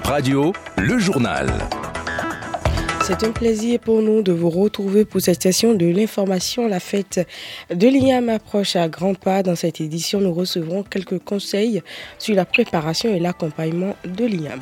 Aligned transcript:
Radio, 0.00 0.52
le 0.78 0.98
journal. 0.98 1.46
C'est 3.04 3.24
un 3.24 3.30
plaisir 3.30 3.78
pour 3.78 4.00
nous 4.00 4.22
de 4.22 4.32
vous 4.32 4.48
retrouver 4.48 5.04
pour 5.04 5.20
cette 5.20 5.42
session 5.42 5.74
de 5.74 5.86
l'information. 5.86 6.66
La 6.66 6.80
fête 6.80 7.26
de 7.72 7.88
l'IAM 7.88 8.28
approche 8.28 8.74
à 8.76 8.88
grands 8.88 9.14
pas. 9.14 9.42
Dans 9.42 9.54
cette 9.54 9.80
édition, 9.80 10.20
nous 10.20 10.32
recevrons 10.32 10.82
quelques 10.82 11.18
conseils 11.18 11.82
sur 12.18 12.34
la 12.34 12.44
préparation 12.44 13.14
et 13.14 13.18
l'accompagnement 13.18 13.94
de 14.04 14.24
l'IAM. 14.24 14.60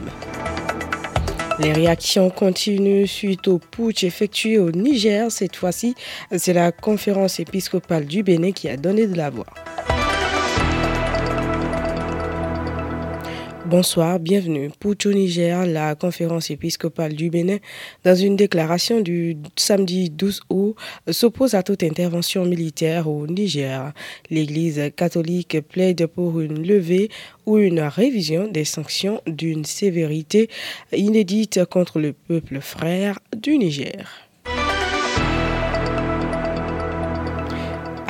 Les 1.60 1.72
réactions 1.72 2.30
continuent 2.30 3.06
suite 3.06 3.46
au 3.46 3.58
putsch 3.58 4.04
effectué 4.04 4.58
au 4.58 4.70
Niger. 4.72 5.30
Cette 5.30 5.56
fois-ci, 5.56 5.94
c'est 6.36 6.54
la 6.54 6.72
conférence 6.72 7.38
épiscopale 7.38 8.06
du 8.06 8.22
Bénin 8.22 8.52
qui 8.52 8.68
a 8.68 8.76
donné 8.76 9.06
de 9.06 9.16
la 9.16 9.30
voix. 9.30 9.46
Bonsoir, 13.70 14.18
bienvenue. 14.18 14.68
Poucho 14.80 15.12
Niger, 15.12 15.64
la 15.64 15.94
conférence 15.94 16.50
épiscopale 16.50 17.12
du 17.14 17.30
Bénin, 17.30 17.58
dans 18.02 18.16
une 18.16 18.34
déclaration 18.34 19.00
du 19.00 19.36
samedi 19.54 20.10
12 20.10 20.40
août, 20.50 20.74
s'oppose 21.08 21.54
à 21.54 21.62
toute 21.62 21.84
intervention 21.84 22.44
militaire 22.44 23.08
au 23.08 23.28
Niger. 23.28 23.92
L'Église 24.28 24.90
catholique 24.96 25.60
plaide 25.68 26.08
pour 26.08 26.40
une 26.40 26.66
levée 26.66 27.10
ou 27.46 27.58
une 27.58 27.78
révision 27.78 28.48
des 28.48 28.64
sanctions 28.64 29.20
d'une 29.28 29.64
sévérité 29.64 30.50
inédite 30.92 31.64
contre 31.66 32.00
le 32.00 32.12
peuple 32.12 32.58
frère 32.60 33.20
du 33.36 33.56
Niger. 33.56 34.29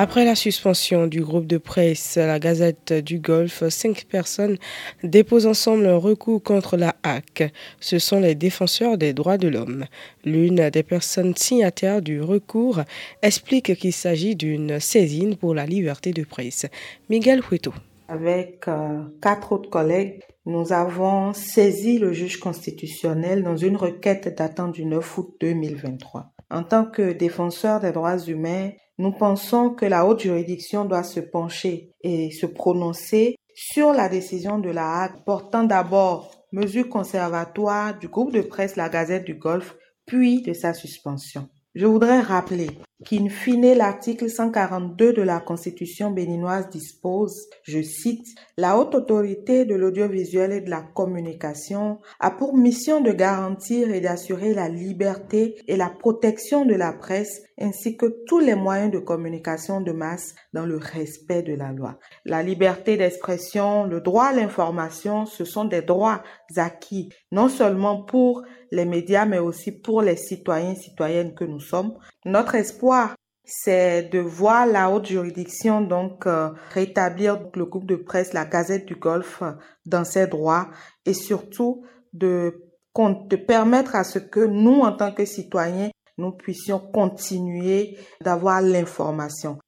Après 0.02 0.24
la 0.24 0.34
suspension 0.34 1.06
du 1.06 1.20
groupe 1.20 1.46
de 1.46 1.59
presse 1.59 2.16
La 2.16 2.38
Gazette 2.38 2.95
du 2.95 3.18
Golfe, 3.18 3.68
cinq 3.68 4.06
personnes 4.09 4.56
déposent 5.04 5.46
ensemble 5.46 5.86
un 5.86 5.98
recours 5.98 6.42
contre 6.42 6.78
la 6.78 6.96
HAC. 7.02 7.52
Ce 7.80 7.98
sont 7.98 8.18
les 8.18 8.34
défenseurs 8.34 8.96
des 8.96 9.12
droits 9.12 9.37
de 9.37 9.48
l'homme. 9.48 9.84
L'une 10.24 10.70
des 10.70 10.82
personnes 10.82 11.37
signataires 11.37 12.01
du 12.01 12.23
recours 12.23 12.80
explique 13.20 13.74
qu'il 13.74 13.92
s'agit 13.92 14.37
d'une 14.37 14.80
saisine 14.80 15.37
pour 15.37 15.54
la 15.54 15.66
liberté 15.66 16.12
de 16.12 16.24
presse. 16.24 16.64
Miguel 17.10 17.42
Hueto. 17.42 17.74
Avec 18.09 18.68
euh, 18.68 19.02
quatre 19.20 19.52
autres 19.52 19.68
collègues, 19.68 20.23
nous 20.46 20.73
avons 20.73 21.35
saisi 21.35 21.98
le 21.98 22.14
juge 22.14 22.40
constitutionnel 22.40 23.42
dans 23.42 23.59
une 23.59 23.76
requête 23.76 24.35
datant 24.35 24.68
du 24.68 24.87
9 24.87 25.18
août 25.18 25.35
2023. 25.42 26.32
En 26.51 26.62
tant 26.62 26.87
que 26.87 27.12
défenseur 27.12 27.80
des 27.80 27.92
droits 27.92 28.18
humains, 28.18 28.70
nous 29.01 29.12
pensons 29.12 29.70
que 29.70 29.87
la 29.87 30.04
haute 30.04 30.20
juridiction 30.20 30.84
doit 30.84 31.04
se 31.04 31.20
pencher 31.20 31.95
et 32.02 32.30
se 32.30 32.45
prononcer 32.45 33.37
sur 33.54 33.95
la 33.95 34.10
décision 34.10 34.59
de 34.59 34.68
la 34.68 35.02
Hague 35.02 35.24
portant 35.24 35.65
d'abord 35.65 36.45
mesure 36.52 36.87
conservatoire 36.87 37.98
du 37.98 38.09
groupe 38.09 38.30
de 38.30 38.42
presse 38.42 38.76
La 38.76 38.90
Gazette 38.90 39.24
du 39.24 39.37
Golfe, 39.37 39.74
puis 40.04 40.42
de 40.42 40.52
sa 40.52 40.74
suspension. 40.74 41.48
Je 41.76 41.87
voudrais 41.87 42.21
rappeler 42.21 42.80
qu'in 43.04 43.29
fine 43.29 43.74
l'article 43.74 44.29
142 44.29 45.13
de 45.13 45.23
la 45.23 45.38
Constitution 45.38 46.10
béninoise 46.10 46.68
dispose, 46.68 47.46
je 47.63 47.80
cite, 47.80 48.26
La 48.57 48.76
haute 48.76 48.96
autorité 48.96 49.65
de 49.65 49.76
l'audiovisuel 49.76 50.51
et 50.51 50.60
de 50.63 50.68
la 50.68 50.82
communication 50.82 52.01
a 52.18 52.32
pour 52.32 52.57
mission 52.57 53.01
de 53.01 53.13
garantir 53.13 53.91
et 53.93 54.01
d'assurer 54.01 54.52
la 54.52 54.68
liberté 54.68 55.54
et 55.68 55.76
la 55.76 55.91
protection 55.91 56.66
de 56.66 56.74
la 56.74 56.93
presse 56.93 57.41
ainsi 57.60 57.96
que 57.96 58.07
tous 58.26 58.41
les 58.41 58.57
moyens 58.57 58.91
de 58.91 58.98
communication 58.98 59.80
de 59.80 59.93
masse 59.93 60.35
dans 60.52 60.66
le 60.66 60.76
respect 60.76 61.43
de 61.43 61.54
la 61.54 61.73
loi. 61.73 61.98
La 62.24 62.43
liberté 62.43 62.96
d'expression, 62.96 63.85
le 63.85 64.00
droit 64.00 64.26
à 64.26 64.32
l'information, 64.32 65.25
ce 65.25 65.44
sont 65.44 65.66
des 65.66 65.82
droits 65.82 66.22
acquis 66.56 67.10
non 67.32 67.48
seulement 67.48 68.03
pour 68.03 68.42
les 68.70 68.84
médias 68.84 69.25
mais 69.25 69.38
aussi 69.38 69.72
pour 69.72 70.03
les 70.03 70.16
citoyens 70.16 70.72
et 70.72 70.76
citoyennes 70.76 71.34
que 71.34 71.44
nous 71.44 71.60
sommes. 71.60 71.94
Notre 72.25 72.54
espoir 72.54 73.14
c'est 73.44 74.08
de 74.12 74.20
voir 74.20 74.66
la 74.66 74.91
haute 74.91 75.06
juridiction 75.06 75.80
donc 75.80 76.26
euh, 76.26 76.50
rétablir 76.72 77.40
le 77.54 77.64
groupe 77.64 77.86
de 77.86 77.96
presse, 77.96 78.32
la 78.32 78.44
Gazette 78.44 78.86
du 78.86 78.94
Golfe 78.94 79.42
dans 79.86 80.04
ses 80.04 80.28
droits 80.28 80.69
et 81.04 81.14
surtout 81.14 81.84
de, 82.12 82.70
de 82.96 83.36
permettre 83.36 83.96
à 83.96 84.04
ce 84.04 84.19
que 84.19 84.40
nous, 84.40 84.80
en 84.80 84.92
tant 84.92 85.12
que 85.12 85.24
citoyens, 85.24 85.90
nous 86.19 86.32
puissions 86.32 86.78
continuer 86.78 87.98
d'avoir 88.20 88.60
l'information. 88.60 89.58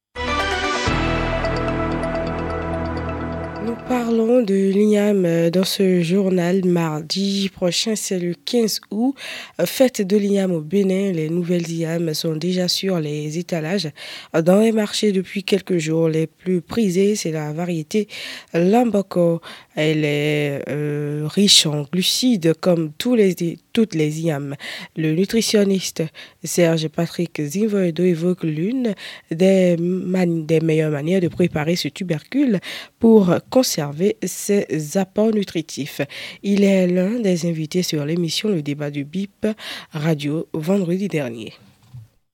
Nous 3.64 3.76
parlons 4.16 4.42
de 4.42 4.54
l'IAM 4.54 5.24
euh, 5.24 5.48
dans 5.48 5.64
ce 5.64 6.02
journal 6.02 6.66
mardi 6.66 7.48
prochain, 7.48 7.96
c'est 7.96 8.18
le 8.18 8.34
15 8.34 8.80
août. 8.90 9.14
Euh, 9.58 9.64
fête 9.64 10.02
de 10.06 10.18
l'IAM 10.18 10.52
au 10.52 10.60
Bénin. 10.60 11.12
Les 11.12 11.30
nouvelles 11.30 11.70
IAM 11.70 12.12
sont 12.12 12.36
déjà 12.36 12.68
sur 12.68 13.00
les 13.00 13.38
étalages 13.38 13.88
dans 14.34 14.60
les 14.60 14.72
marchés 14.72 15.12
depuis 15.12 15.44
quelques 15.44 15.78
jours. 15.78 16.10
Les 16.10 16.26
plus 16.26 16.60
prisées, 16.60 17.16
c'est 17.16 17.30
la 17.30 17.54
variété 17.54 18.06
Lamboco. 18.52 19.40
Elle 19.76 20.04
est 20.04 20.62
euh, 20.68 21.26
riche 21.26 21.64
en 21.64 21.86
glucides 21.90 22.52
comme 22.60 22.92
tous 22.98 23.14
les, 23.14 23.34
toutes 23.72 23.94
les 23.94 24.20
IAM. 24.20 24.56
Le 24.94 25.14
nutritionniste 25.14 26.02
Serge 26.44 26.88
Patrick 26.88 27.40
Zinvoedo 27.40 28.04
évoque 28.04 28.42
l'une 28.42 28.94
des 29.30 29.76
meilleures 30.62 30.90
manières 30.90 31.22
de 31.22 31.28
préparer 31.28 31.76
ce 31.76 31.88
tubercule 31.88 32.60
pour 32.98 33.34
conserver 33.48 34.01
ses 34.24 34.96
apports 34.96 35.32
nutritifs. 35.32 36.00
Il 36.42 36.64
est 36.64 36.86
l'un 36.86 37.20
des 37.20 37.46
invités 37.46 37.82
sur 37.82 38.04
l'émission 38.04 38.48
Le 38.48 38.62
débat 38.62 38.90
du 38.90 39.04
BIP 39.04 39.46
radio 39.92 40.46
vendredi 40.52 41.08
dernier. 41.08 41.52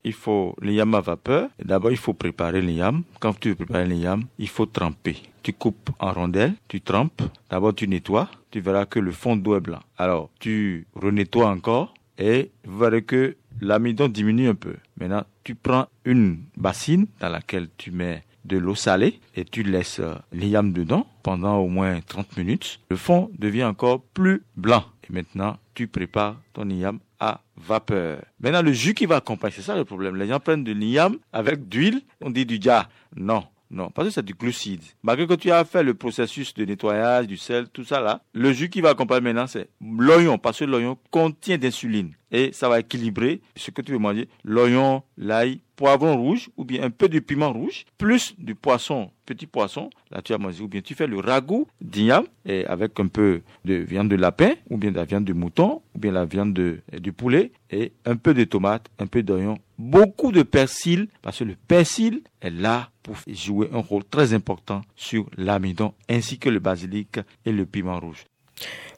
Il 0.03 0.13
faut 0.13 0.55
le 0.61 0.71
yam 0.71 0.95
à 0.95 1.01
vapeur. 1.01 1.49
D'abord, 1.63 1.91
il 1.91 1.97
faut 1.97 2.13
préparer 2.13 2.61
le 2.61 2.71
yam. 2.71 3.03
Quand 3.19 3.37
tu 3.37 3.55
prépares 3.55 3.85
le 3.85 3.95
yam, 3.95 4.23
il 4.37 4.47
faut 4.47 4.65
tremper. 4.65 5.17
Tu 5.43 5.53
coupes 5.53 5.89
en 5.99 6.13
rondelles, 6.13 6.53
tu 6.67 6.79
trempes. 6.81 7.21
D'abord, 7.49 7.75
tu 7.75 7.87
nettoies. 7.87 8.29
Tu 8.51 8.61
verras 8.61 8.85
que 8.85 8.99
le 8.99 9.11
fond 9.11 9.35
d'eau 9.35 9.57
est 9.57 9.61
blanc. 9.61 9.81
Alors, 9.97 10.29
tu 10.39 10.87
renettoies 10.95 11.49
encore 11.49 11.93
et 12.17 12.51
vous 12.65 12.79
verrez 12.79 13.03
que 13.03 13.35
l'amidon 13.61 14.07
diminue 14.07 14.49
un 14.49 14.55
peu. 14.55 14.75
Maintenant, 14.99 15.23
tu 15.43 15.55
prends 15.55 15.87
une 16.05 16.39
bassine 16.57 17.07
dans 17.19 17.29
laquelle 17.29 17.67
tu 17.77 17.91
mets 17.91 18.23
de 18.45 18.57
l'eau 18.57 18.75
salée 18.75 19.19
et 19.35 19.45
tu 19.45 19.63
laisses 19.63 19.99
euh, 19.99 20.15
l'IAM 20.31 20.73
dedans 20.73 21.07
pendant 21.23 21.57
au 21.57 21.67
moins 21.67 21.99
30 22.01 22.37
minutes. 22.37 22.79
Le 22.89 22.95
fond 22.95 23.31
devient 23.37 23.65
encore 23.65 24.01
plus 24.01 24.43
blanc. 24.55 24.83
Et 25.09 25.13
maintenant, 25.13 25.57
tu 25.73 25.87
prépares 25.87 26.39
ton 26.53 26.69
IAM 26.69 26.99
à 27.19 27.41
vapeur. 27.57 28.23
Maintenant, 28.39 28.61
le 28.61 28.71
jus 28.71 28.93
qui 28.93 29.05
va 29.05 29.17
accompagner, 29.17 29.53
c'est 29.55 29.61
ça 29.61 29.75
le 29.75 29.85
problème. 29.85 30.15
Les 30.15 30.27
gens 30.27 30.39
prennent 30.39 30.63
de 30.63 30.71
l'IAM 30.71 31.17
avec 31.33 31.67
d'huile, 31.67 32.01
on 32.21 32.29
dit 32.29 32.45
du 32.45 32.59
dia. 32.59 32.89
Non, 33.15 33.43
non, 33.71 33.91
parce 33.91 34.07
que 34.07 34.13
c'est 34.15 34.25
du 34.25 34.33
glucide. 34.33 34.81
Malgré 35.03 35.27
que 35.27 35.35
tu 35.35 35.51
as 35.51 35.63
fait 35.63 35.83
le 35.83 35.93
processus 35.93 36.53
de 36.55 36.65
nettoyage, 36.65 37.27
du 37.27 37.37
sel, 37.37 37.69
tout 37.69 37.83
ça 37.83 38.01
là, 38.01 38.23
le 38.33 38.51
jus 38.51 38.69
qui 38.69 38.81
va 38.81 38.89
accompagner 38.89 39.21
maintenant, 39.21 39.45
c'est 39.45 39.69
l'oignon, 39.79 40.39
parce 40.39 40.59
que 40.59 40.65
l'oignon 40.65 40.97
contient 41.11 41.57
d'insuline. 41.57 42.13
Et 42.31 42.51
ça 42.51 42.67
va 42.67 42.79
équilibrer 42.79 43.41
ce 43.55 43.69
que 43.71 43.81
tu 43.81 43.91
veux 43.91 43.99
manger. 43.99 44.27
L'oignon, 44.43 45.03
l'ail, 45.17 45.61
poivron 45.75 46.17
rouge, 46.17 46.49
ou 46.57 46.65
bien 46.65 46.83
un 46.83 46.89
peu 46.89 47.09
de 47.09 47.19
piment 47.19 47.53
rouge, 47.53 47.85
plus 47.97 48.33
du 48.39 48.55
poisson, 48.55 49.11
petit 49.25 49.45
poisson, 49.45 49.89
là 50.11 50.21
tu 50.21 50.33
as 50.33 50.39
mangé, 50.39 50.63
ou 50.63 50.67
bien 50.67 50.81
tu 50.81 50.95
fais 50.95 51.07
le 51.07 51.19
ragoût 51.19 51.67
d'igname, 51.79 52.25
et 52.45 52.65
avec 52.65 52.99
un 52.99 53.07
peu 53.07 53.41
de 53.65 53.75
viande 53.75 54.09
de 54.09 54.15
lapin, 54.15 54.53
ou 54.69 54.77
bien 54.77 54.91
de 54.91 54.97
la 54.97 55.05
viande 55.05 55.25
de 55.25 55.33
mouton, 55.33 55.81
ou 55.95 55.99
bien 55.99 56.11
la 56.11 56.25
viande 56.25 56.53
de, 56.53 56.79
du 56.99 57.13
poulet, 57.13 57.51
et 57.69 57.93
un 58.05 58.15
peu 58.15 58.33
de 58.33 58.43
tomate, 58.43 58.89
un 58.97 59.07
peu 59.07 59.21
d'oignon, 59.23 59.57
beaucoup 59.79 60.31
de 60.31 60.43
persil, 60.43 61.07
parce 61.23 61.39
que 61.39 61.45
le 61.45 61.55
persil 61.55 62.21
est 62.41 62.51
là 62.51 62.91
pour 63.01 63.15
jouer 63.27 63.69
un 63.73 63.79
rôle 63.79 64.03
très 64.03 64.33
important 64.33 64.81
sur 64.95 65.27
l'amidon, 65.37 65.93
ainsi 66.09 66.37
que 66.37 66.49
le 66.49 66.59
basilic 66.59 67.19
et 67.45 67.51
le 67.51 67.65
piment 67.65 67.99
rouge. 67.99 68.25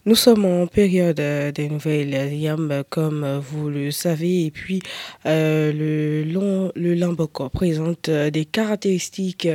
Nous 0.07 0.15
sommes 0.15 0.45
en 0.45 0.65
période 0.65 1.19
euh, 1.19 1.51
des 1.51 1.69
nouvelles 1.69 2.33
yam, 2.33 2.83
comme 2.89 3.37
vous 3.37 3.69
le 3.69 3.91
savez, 3.91 4.45
et 4.45 4.51
puis 4.51 4.81
euh, 5.27 5.71
le, 5.71 6.23
long, 6.23 6.71
le 6.75 7.49
présente 7.49 8.09
euh, 8.09 8.31
des 8.31 8.45
caractéristiques 8.45 9.47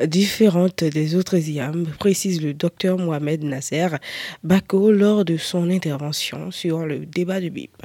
différentes 0.00 0.84
des 0.84 1.16
autres 1.16 1.38
yam, 1.38 1.84
précise 1.98 2.40
le 2.40 2.54
docteur 2.54 2.96
Mohamed 2.96 3.42
Nasser 3.42 3.88
Bako 4.44 4.92
lors 4.92 5.24
de 5.24 5.36
son 5.36 5.68
intervention 5.68 6.52
sur 6.52 6.86
le 6.86 7.04
débat 7.04 7.40
de 7.40 7.48
BIP. 7.48 7.76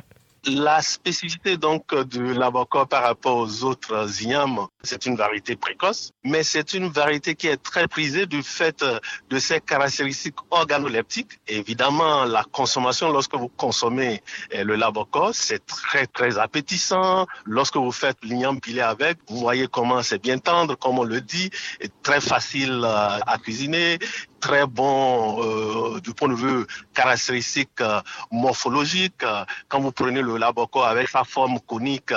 La 0.46 0.82
spécificité 0.82 1.56
donc 1.56 1.96
de 1.96 2.34
l'avocat 2.34 2.86
par 2.86 3.04
rapport 3.04 3.38
aux 3.38 3.64
autres 3.64 4.22
IAM, 4.24 4.68
C'est 4.86 5.06
une 5.06 5.16
variété 5.16 5.56
précoce, 5.56 6.12
mais 6.26 6.44
c'est 6.44 6.74
une 6.74 6.90
variété 6.90 7.36
qui 7.36 7.48
est 7.48 7.56
très 7.56 7.88
prisée 7.88 8.26
du 8.26 8.44
fait 8.44 8.84
de 9.30 9.40
ses 9.40 9.62
caractéristiques 9.62 10.36
organoleptiques. 10.52 11.40
évidemment, 11.48 12.26
la 12.26 12.44
consommation, 12.44 13.10
lorsque 13.10 13.36
vous 13.36 13.48
consommez 13.48 14.22
eh, 14.52 14.66
le 14.66 14.76
labocos, 14.76 15.32
c'est 15.32 15.66
très, 15.66 16.06
très 16.06 16.38
appétissant. 16.38 17.28
Lorsque 17.46 17.78
vous 17.78 17.94
faites 17.94 18.18
l'igname 18.24 18.60
pilé 18.60 18.82
avec, 18.82 19.20
vous 19.30 19.38
voyez 19.38 19.68
comment 19.68 20.04
c'est 20.04 20.22
bien 20.22 20.38
tendre, 20.38 20.76
comme 20.76 21.00
on 21.00 21.06
le 21.06 21.22
dit, 21.22 21.50
très 22.02 22.20
facile 22.20 22.82
euh, 22.84 23.20
à 23.26 23.38
cuisiner, 23.38 24.00
très 24.42 24.68
bon 24.68 25.42
euh, 25.42 26.02
du 26.02 26.14
point 26.14 26.28
de 26.28 26.36
vue 26.36 26.66
caractéristique 26.94 27.80
euh, 27.80 28.02
morphologique. 28.32 29.24
Quand 29.70 29.80
vous 29.80 29.94
prenez 29.94 30.22
le 30.22 30.36
laboco 30.38 30.82
avec 30.82 31.08
sa 31.08 31.24
forme 31.24 31.60
conique, 31.62 32.14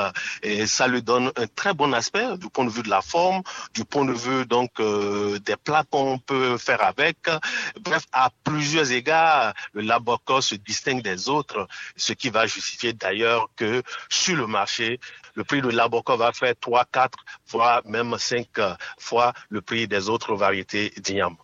ça 0.66 0.88
lui 0.88 1.02
donne 1.02 1.30
un 1.36 1.46
très 1.54 1.72
bon 1.72 1.92
aspect 1.92 2.26
point 2.56 2.64
de 2.64 2.70
vue 2.70 2.82
de 2.82 2.88
la 2.88 3.02
forme, 3.02 3.42
du 3.74 3.84
point 3.84 4.06
de 4.06 4.14
vue 4.14 4.46
donc 4.46 4.70
des 5.48 5.56
plats 5.62 5.84
qu'on 5.90 6.18
peut 6.18 6.56
faire 6.56 6.82
avec. 6.82 7.18
Bref, 7.80 8.04
à 8.12 8.30
plusieurs 8.44 8.90
égards, 8.90 9.52
le 9.74 9.82
laboco 9.82 10.40
se 10.40 10.54
distingue 10.54 11.02
des 11.02 11.28
autres, 11.28 11.68
ce 11.96 12.14
qui 12.14 12.30
va 12.30 12.46
justifier 12.46 12.94
d'ailleurs 12.94 13.50
que 13.56 13.82
sur 14.08 14.36
le 14.36 14.46
marché, 14.46 14.98
le 15.34 15.44
prix 15.44 15.60
de 15.60 15.68
l'aboca 15.68 16.16
va 16.16 16.32
faire 16.32 16.54
3, 16.58 16.86
4, 16.90 17.18
voire 17.48 17.82
même 17.84 18.16
5 18.16 18.48
fois 18.98 19.34
le 19.50 19.60
prix 19.60 19.86
des 19.86 20.08
autres 20.08 20.34
variétés 20.34 20.94
d'igname. 20.96 21.36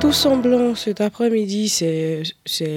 Tout 0.00 0.12
semblant 0.12 0.76
cet 0.76 1.00
après-midi, 1.00 1.68
c'est 1.68 2.22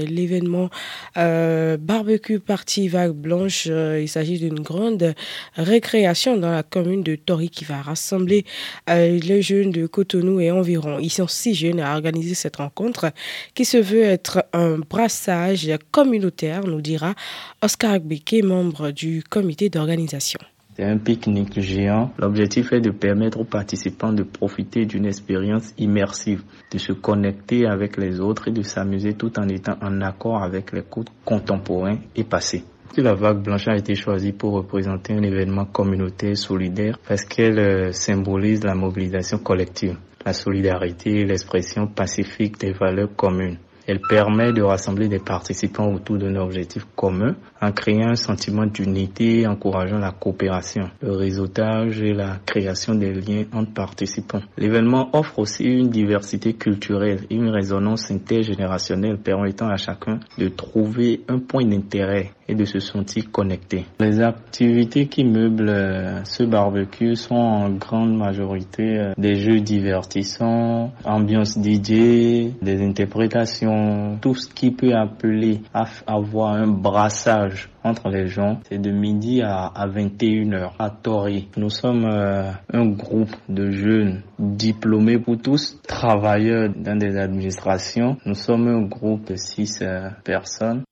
l'événement 0.08 0.72
euh, 1.18 1.78
barbecue 1.78 2.40
party 2.40 2.88
vague 2.88 3.12
blanche. 3.12 3.68
Euh, 3.70 4.00
il 4.02 4.10
s'agit 4.10 4.40
d'une 4.40 4.60
grande 4.60 5.14
récréation 5.56 6.36
dans 6.36 6.50
la 6.50 6.64
commune 6.64 7.04
de 7.04 7.16
Tori 7.16 7.50
qui 7.50 7.64
va 7.64 7.80
rassembler 7.80 8.44
euh, 8.90 9.20
les 9.20 9.44
jeunes 9.44 9.70
de 9.70 9.86
Cotonou 9.86 10.40
et 10.40 10.50
environ. 10.50 10.98
Ils 10.98 11.12
sont 11.12 11.28
six 11.28 11.54
jeunes 11.54 11.80
à 11.80 11.94
organiser 11.94 12.34
cette 12.34 12.56
rencontre 12.56 13.12
qui 13.54 13.66
se 13.66 13.78
veut 13.78 14.02
être 14.02 14.44
un 14.52 14.80
brassage 14.80 15.70
communautaire, 15.92 16.66
nous 16.66 16.82
dira 16.82 17.14
Oscar 17.62 18.00
Gbeke, 18.00 18.44
membre 18.44 18.90
du 18.90 19.24
comité 19.24 19.70
d'organisation. 19.70 20.40
C'est 20.76 20.86
un 20.86 20.98
pique-nique 20.98 21.60
géant. 21.60 22.12
L'objectif 22.18 22.72
est 22.72 22.80
de 22.80 22.92
permettre 22.92 23.42
aux 23.42 23.46
participants 23.46 24.14
de 24.14 24.24
profiter 24.24 24.86
d'une 24.86 25.06
expérience 25.06 25.74
immersive, 25.78 26.44
de 26.72 26.78
se 26.78 26.94
connecter 26.94 27.66
avec 27.68 27.98
les 27.98 28.22
autres 28.22 28.48
et 28.48 28.52
de 28.52 28.62
s'amuser 28.62 29.14
tout 29.14 29.38
en 29.38 29.50
étant 29.50 29.76
en 29.82 30.02
accord 30.02 30.42
avec 30.42 30.72
les 30.72 30.84
codes 30.84 31.10
contemporains 31.26 31.98
et 32.16 32.24
passés. 32.24 32.64
La 32.98 33.16
vague 33.16 33.42
blanche 33.42 33.68
a 33.68 33.76
été 33.76 33.96
choisie 33.96 34.34
pour 34.34 34.54
représenter 34.54 35.14
un 35.14 35.24
événement 35.24 35.66
communautaire 35.66 36.38
solidaire 36.38 37.00
parce 37.08 37.24
qu'elle 37.24 37.60
euh, 37.60 37.92
symbolise 37.92 38.64
la 38.64 38.76
mobilisation 38.76 39.40
collective, 39.40 39.98
la 40.26 40.34
solidarité 40.34 41.22
et 41.22 41.26
l'expression 41.26 41.88
pacifique 41.88 42.60
des 42.60 42.74
valeurs 42.74 43.16
communes? 43.16 43.58
Elle 43.88 44.00
permet 44.00 44.54
de 44.54 44.62
rassembler 44.62 45.08
des 45.08 45.20
participants 45.20 45.92
autour 45.94 46.18
d'un 46.18 46.36
objectif 46.36 46.86
commun 46.96 47.36
en 47.62 47.72
créant 47.72 48.10
un 48.10 48.16
sentiment 48.16 48.66
d'unité, 48.66 49.46
encourageant 49.48 49.98
la 50.00 50.12
coopération, 50.12 50.90
le 51.02 51.12
réseautage 51.14 52.02
et 52.02 52.14
la 52.14 52.38
création 52.46 52.96
des 52.96 53.14
liens 53.14 53.44
entre 53.54 53.74
participants. 53.74 54.42
L'événement 54.58 55.10
offre 55.14 55.40
aussi 55.40 55.64
une 55.64 55.90
diversité 55.90 56.54
culturelle 56.54 57.22
et 57.30 57.36
une 57.36 57.50
résonance 57.50 58.10
intergénérationnelle 58.12 59.18
permettant 59.18 59.68
à 59.70 59.78
chacun 59.78 60.20
de 60.38 60.48
trouver 60.48 61.22
un 61.28 61.40
point 61.40 61.66
d'intérêt 61.66 62.32
et 62.48 62.56
de 62.56 62.66
se 62.66 62.80
sentir 62.80 63.32
connecté. 63.32 63.86
Les 64.00 64.20
activités 64.22 65.08
qui 65.08 65.24
meublent 65.24 65.70
euh, 65.70 66.24
ce 66.26 66.44
barbecue 66.44 67.16
sont 67.16 67.36
en 67.36 67.70
grande 67.70 68.18
majorité 68.18 68.98
euh, 69.00 69.14
des 69.18 69.36
jeux 69.36 69.62
divertissants, 69.62 70.92
ambiance 71.06 71.58
DJ, 71.58 72.52
des 72.62 72.82
interprétations, 72.84 73.81
tout 74.22 74.36
ce 74.36 74.48
qui 74.48 74.72
peut 74.72 74.94
appeler 74.94 75.62
à 75.74 75.86
avoir 76.08 76.54
un 76.54 76.68
brassage 76.68 77.70
entre 77.84 78.10
les 78.10 78.28
gens. 78.28 78.60
C'est 78.70 78.80
de 78.80 78.92
midi 78.92 79.42
à, 79.42 79.72
21h 79.88 80.72
à 80.78 80.90
Tori. 80.90 81.50
Nous 81.58 81.70
sommes 81.70 82.06
euh, 82.06 82.52
un 82.74 82.86
groupe 82.88 83.36
de 83.50 83.72
jeunes 83.72 84.22
diplômés 84.40 85.18
pour 85.18 85.38
tous, 85.38 85.80
travailleurs 85.88 86.70
dans 86.76 86.98
des 86.98 87.18
administrations. 87.18 88.18
Nous 88.26 88.36
sommes 88.36 88.68
un 88.68 88.82
groupe 88.84 89.28
de 89.28 89.36
6 89.36 89.80
euh, 89.82 90.10
personnes. 90.24 90.84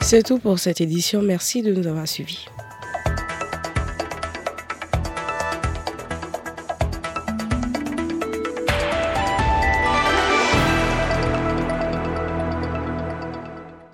C'est 0.00 0.22
tout 0.22 0.38
pour 0.38 0.58
cette 0.58 0.80
édition. 0.80 1.22
Merci 1.22 1.62
de 1.62 1.72
nous 1.72 1.86
avoir 1.86 2.06
suivis. 2.06 2.46